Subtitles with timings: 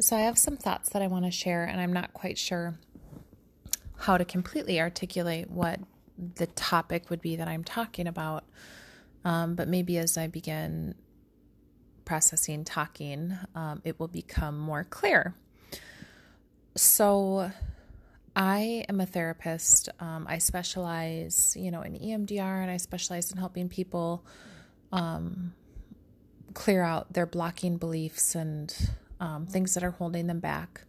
[0.00, 2.78] So, I have some thoughts that I want to share, and I'm not quite sure
[3.98, 5.78] how to completely articulate what
[6.36, 8.44] the topic would be that I'm talking about.
[9.26, 10.94] Um, but maybe as I begin
[12.06, 15.34] processing talking, um, it will become more clear.
[16.76, 17.50] So,
[18.34, 19.90] I am a therapist.
[20.00, 24.24] Um, I specialize, you know, in EMDR, and I specialize in helping people
[24.92, 25.52] um,
[26.54, 28.74] clear out their blocking beliefs and
[29.20, 30.82] um, things that are holding them back.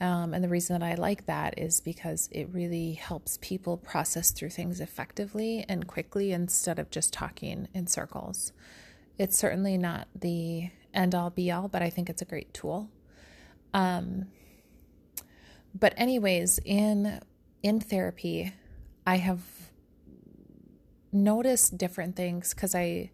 [0.00, 4.32] Um, and the reason that I like that is because it really helps people process
[4.32, 8.52] through things effectively and quickly instead of just talking in circles.
[9.18, 12.90] It's certainly not the end all be all, but I think it's a great tool.
[13.72, 14.26] Um,
[15.74, 17.20] but anyways, in
[17.62, 18.52] in therapy,
[19.06, 19.40] I have
[21.12, 23.10] noticed different things because I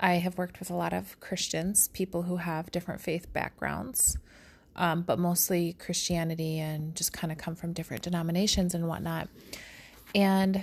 [0.00, 4.16] I have worked with a lot of Christians, people who have different faith backgrounds,
[4.76, 9.28] um, but mostly Christianity and just kind of come from different denominations and whatnot.
[10.14, 10.62] And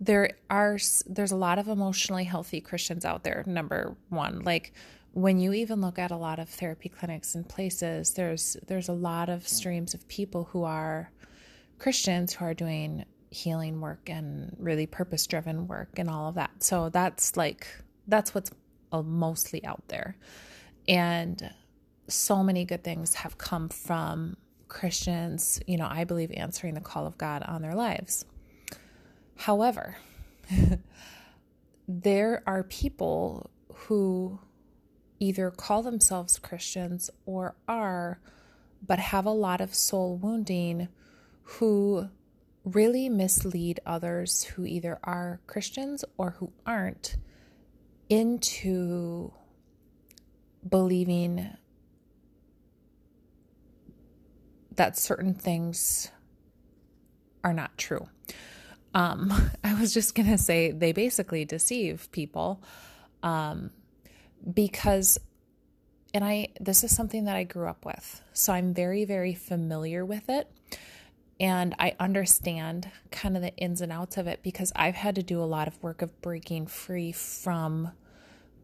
[0.00, 3.42] there are there's a lot of emotionally healthy Christians out there.
[3.46, 4.72] Number one, like
[5.12, 8.92] when you even look at a lot of therapy clinics and places, there's there's a
[8.92, 11.10] lot of streams of people who are
[11.78, 16.50] Christians who are doing healing work and really purpose driven work and all of that.
[16.62, 17.66] So that's like
[18.06, 18.50] that's what's
[19.02, 20.16] mostly out there.
[20.88, 21.50] And
[22.08, 24.36] so many good things have come from
[24.68, 28.24] Christians, you know, I believe answering the call of God on their lives.
[29.36, 29.96] However,
[31.88, 34.38] there are people who
[35.18, 38.20] either call themselves Christians or are,
[38.84, 40.88] but have a lot of soul wounding
[41.42, 42.08] who
[42.64, 47.16] really mislead others who either are Christians or who aren't
[48.08, 49.32] into
[50.68, 51.48] believing
[54.76, 56.10] that certain things
[57.42, 58.08] are not true.
[58.94, 59.32] Um,
[59.64, 62.62] I was just going to say they basically deceive people
[63.22, 63.70] um,
[64.52, 65.18] because,
[66.14, 68.22] and I, this is something that I grew up with.
[68.32, 70.50] So I'm very, very familiar with it.
[71.38, 75.22] And I understand kind of the ins and outs of it because I've had to
[75.22, 77.92] do a lot of work of breaking free from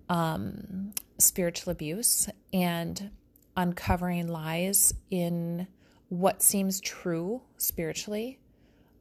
[0.08, 3.10] um, spiritual abuse and
[3.56, 5.66] uncovering lies in
[6.08, 8.38] what seems true spiritually,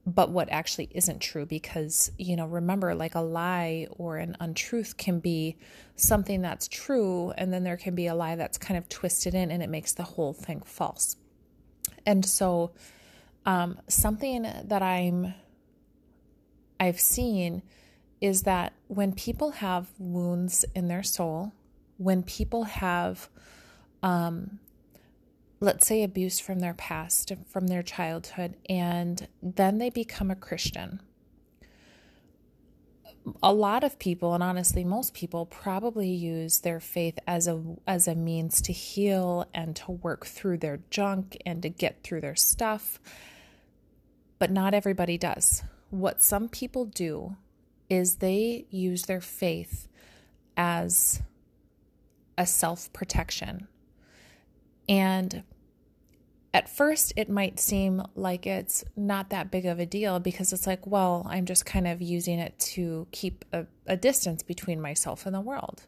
[0.06, 1.46] but what actually isn't true.
[1.46, 5.58] Because, you know, remember, like a lie or an untruth can be
[5.96, 9.52] something that's true, and then there can be a lie that's kind of twisted in
[9.52, 11.16] and it makes the whole thing false.
[12.06, 12.72] And so,
[13.46, 15.34] um, something that I'm
[16.80, 17.62] I've seen
[18.20, 21.54] is that when people have wounds in their soul,
[21.98, 23.30] when people have,
[24.04, 24.60] um,
[25.60, 31.02] let's say, abuse from their past, from their childhood, and then they become a Christian,
[33.44, 38.08] a lot of people and honestly most people probably use their faith as a as
[38.08, 42.36] a means to heal and to work through their junk and to get through their
[42.36, 43.00] stuff
[44.42, 45.62] but not everybody does.
[45.92, 47.36] What some people do
[47.92, 49.88] is they use their faith
[50.58, 51.22] as
[52.40, 53.68] a self protection.
[54.90, 55.44] And
[56.56, 60.66] at first, it might seem like it's not that big of a deal because it's
[60.66, 65.28] like, well, I'm just kind of using it to keep a, a distance between myself
[65.28, 65.84] and the world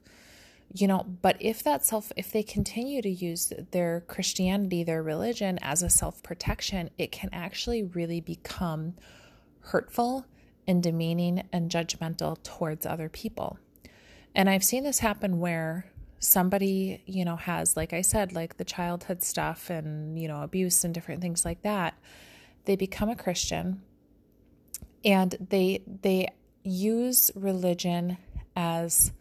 [0.73, 5.59] you know but if that self if they continue to use their christianity their religion
[5.61, 8.95] as a self protection it can actually really become
[9.59, 10.25] hurtful
[10.67, 13.57] and demeaning and judgmental towards other people.
[14.35, 15.85] And i've seen this happen where
[16.19, 20.83] somebody you know has like i said like the childhood stuff and you know abuse
[20.83, 21.95] and different things like that.
[22.65, 23.81] They become a christian
[25.03, 26.29] and they they
[26.63, 28.17] use religion
[28.55, 29.11] as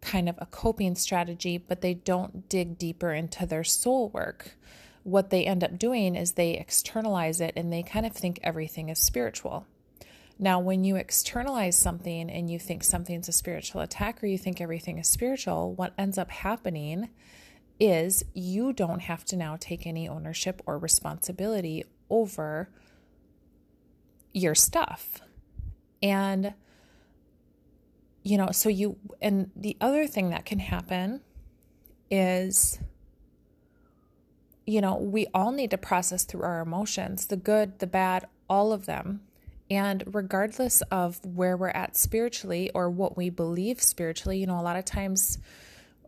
[0.00, 4.56] kind of a coping strategy, but they don't dig deeper into their soul work.
[5.02, 8.88] What they end up doing is they externalize it and they kind of think everything
[8.88, 9.66] is spiritual.
[10.38, 14.60] Now, when you externalize something and you think something's a spiritual attack or you think
[14.60, 17.08] everything is spiritual, what ends up happening
[17.80, 22.68] is you don't have to now take any ownership or responsibility over
[24.32, 25.20] your stuff.
[26.02, 26.54] And
[28.28, 31.22] you know, so you, and the other thing that can happen
[32.10, 32.78] is,
[34.66, 38.70] you know, we all need to process through our emotions the good, the bad, all
[38.70, 39.22] of them.
[39.70, 44.62] And regardless of where we're at spiritually or what we believe spiritually, you know, a
[44.62, 45.38] lot of times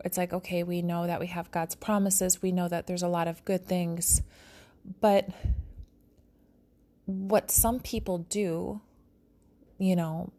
[0.04, 3.08] it's like, okay, we know that we have God's promises, we know that there's a
[3.08, 4.20] lot of good things,
[5.00, 5.26] but
[7.06, 8.82] what some people do,
[9.78, 10.32] you know,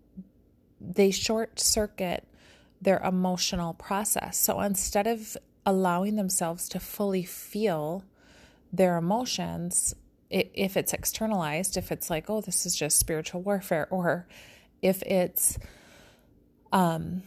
[0.83, 2.27] they short circuit
[2.81, 4.37] their emotional process.
[4.37, 8.03] So instead of allowing themselves to fully feel
[8.73, 9.93] their emotions,
[10.29, 14.27] if it's externalized, if it's like, oh, this is just spiritual warfare, or
[14.81, 15.59] if it's,
[16.71, 17.21] um,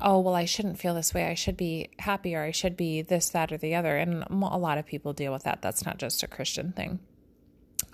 [0.00, 1.26] oh, well, I shouldn't feel this way.
[1.26, 3.96] I should be happy, or I should be this, that, or the other.
[3.96, 5.62] And a lot of people deal with that.
[5.62, 6.98] That's not just a Christian thing.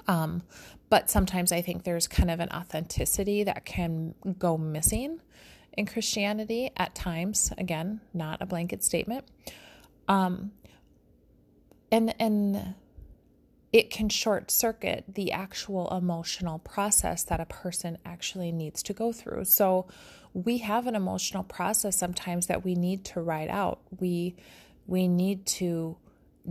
[0.07, 0.43] Um,
[0.89, 5.21] but sometimes I think there's kind of an authenticity that can go missing
[5.73, 7.53] in Christianity at times.
[7.57, 9.25] Again, not a blanket statement.
[10.09, 10.53] Um,
[11.93, 12.75] and and
[13.73, 19.13] it can short circuit the actual emotional process that a person actually needs to go
[19.13, 19.45] through.
[19.45, 19.87] So
[20.35, 23.81] we have an emotional process sometimes that we need to write out.
[23.99, 24.35] We
[24.87, 25.97] we need to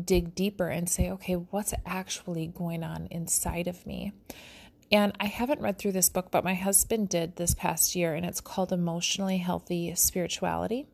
[0.04, 4.14] dig deeper and say, okay, what's actually going on inside of me?
[4.92, 8.26] And I haven't read through this book, but my husband did this past year, and
[8.26, 10.88] it's called Emotionally Healthy Spirituality.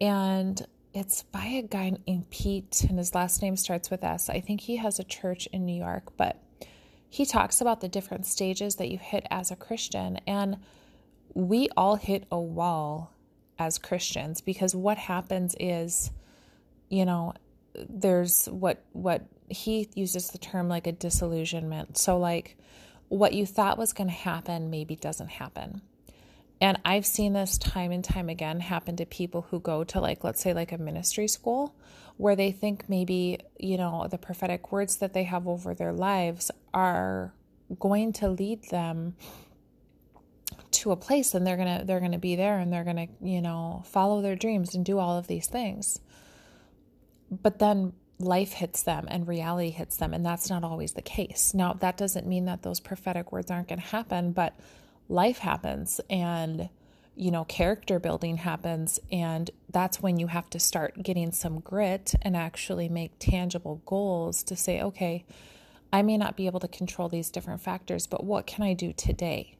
[0.00, 0.64] And
[0.94, 4.30] it's by a guy named Pete, and his last name starts with S.
[4.30, 6.42] I think he has a church in New York, but
[7.08, 10.18] he talks about the different stages that you hit as a Christian.
[10.26, 10.56] And
[11.34, 13.12] we all hit a wall
[13.58, 16.10] as Christians because what happens is,
[16.88, 17.34] you know,
[17.88, 21.98] there's what what he uses the term like a disillusionment.
[21.98, 22.56] So like
[23.08, 25.82] what you thought was going to happen maybe doesn't happen.
[26.60, 30.24] And I've seen this time and time again happen to people who go to, like,
[30.24, 31.74] let's say, like a ministry school
[32.16, 36.50] where they think maybe, you know, the prophetic words that they have over their lives
[36.72, 37.34] are
[37.78, 39.16] going to lead them
[40.70, 42.96] to a place and they're going to they're going to be there and they're going
[42.96, 46.00] to, you know, follow their dreams and do all of these things.
[47.30, 51.52] But then life hits them and reality hits them and that's not always the case.
[51.54, 54.58] Now, that doesn't mean that those prophetic words aren't going to happen, but
[55.08, 56.68] life happens and
[57.16, 62.14] you know character building happens and that's when you have to start getting some grit
[62.22, 65.24] and actually make tangible goals to say okay
[65.92, 68.92] i may not be able to control these different factors but what can i do
[68.92, 69.55] today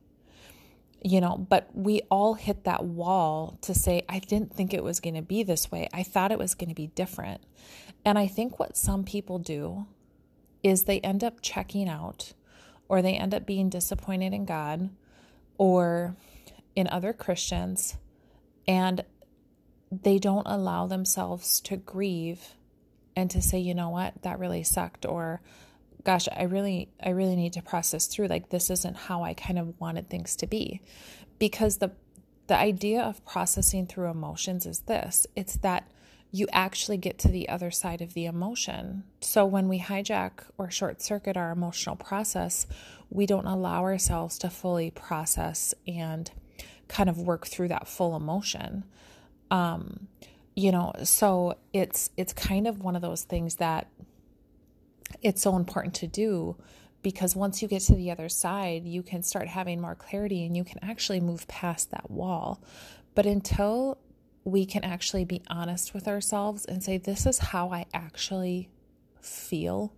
[1.03, 5.01] you know but we all hit that wall to say i didn't think it was
[5.01, 5.89] going to be this way.
[5.93, 7.43] I thought it was going to be different.
[8.05, 9.87] And i think what some people do
[10.63, 12.33] is they end up checking out
[12.89, 14.91] or they end up being disappointed in god
[15.59, 16.17] or
[16.77, 17.97] in other Christians,
[18.69, 19.03] and
[19.91, 22.53] they don't allow themselves to grieve
[23.17, 25.41] and to say, you know what, that really sucked, or
[26.07, 28.29] gosh, I really, I really need to process through.
[28.29, 30.81] Like this isn't how I kind of wanted things to be,
[31.39, 31.91] because the
[32.47, 35.91] the idea of processing through emotions is this: it's that
[36.31, 39.03] you actually get to the other side of the emotion.
[39.21, 42.67] So when we hijack or short circuit our emotional process,
[43.11, 46.31] we don't allow ourselves to fully process and
[46.89, 48.85] kind of work through that full emotion.
[49.51, 50.09] Um,
[50.55, 53.89] you know, so it's it's kind of one of those things that
[55.23, 56.57] it's so important to do
[57.03, 60.57] because once you get to the other side, you can start having more clarity and
[60.57, 62.61] you can actually move past that wall.
[63.15, 63.99] But until
[64.45, 68.69] we can actually be honest with ourselves and say, This is how I actually
[69.21, 69.93] feel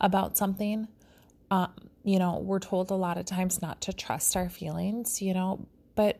[0.00, 0.88] about something.
[1.50, 5.34] Um, you know, we're told a lot of times not to trust our feelings, you
[5.34, 6.18] know, but,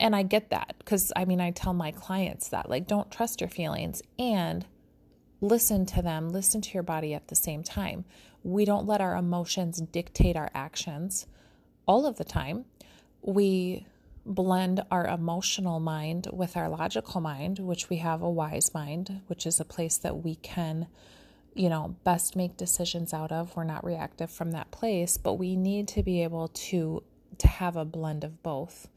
[0.00, 3.40] and I get that because I mean, I tell my clients that, like, don't trust
[3.40, 4.64] your feelings and
[5.42, 8.04] listen to them, listen to your body at the same time.
[8.44, 11.26] We don't let our emotions dictate our actions
[11.84, 12.64] all of the time.
[13.20, 13.86] We
[14.24, 19.44] blend our emotional mind with our logical mind, which we have a wise mind, which
[19.44, 20.86] is a place that we can,
[21.54, 23.56] you know, best make decisions out of.
[23.56, 27.02] We're not reactive from that place, but we need to be able to
[27.38, 28.88] to have a blend of both.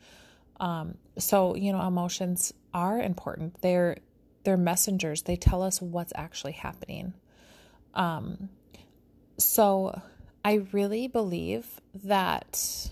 [0.59, 3.61] Um, so you know, emotions are important.
[3.61, 3.97] They're
[4.45, 5.23] they're messengers.
[5.23, 7.13] They tell us what's actually happening.
[7.93, 8.49] Um,
[9.37, 10.01] so
[10.43, 12.91] I really believe that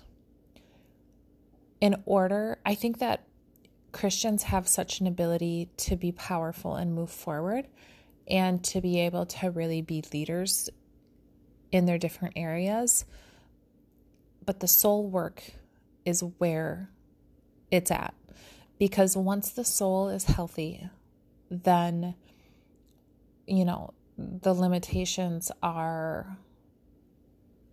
[1.79, 3.25] in order, I think that
[3.91, 7.67] Christians have such an ability to be powerful and move forward
[8.27, 10.69] and to be able to really be leaders
[11.72, 13.05] in their different areas.
[14.45, 15.43] But the soul work
[16.05, 16.89] is where
[17.69, 18.13] it's at.
[18.79, 20.89] Because once the soul is healthy,
[21.62, 22.15] then,
[23.45, 26.38] you know, the limitations are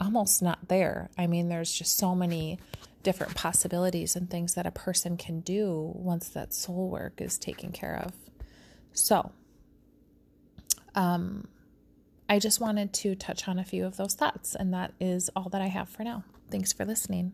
[0.01, 1.11] almost not there.
[1.17, 2.59] I mean, there's just so many
[3.03, 7.73] different possibilities and things that a person can do once that soul work is taken
[7.73, 8.13] care of.
[8.93, 9.33] So,
[10.95, 11.49] um,
[12.29, 15.49] I just wanted to touch on a few of those thoughts, and that is all
[15.51, 16.25] that I have for now.
[16.51, 17.33] Thanks for listening.